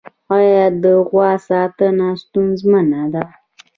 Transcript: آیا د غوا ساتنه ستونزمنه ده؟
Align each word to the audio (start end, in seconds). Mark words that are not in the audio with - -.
آیا 0.37 0.65
د 0.83 0.85
غوا 1.07 1.31
ساتنه 1.47 2.07
ستونزمنه 2.21 3.01
ده؟ 3.13 3.23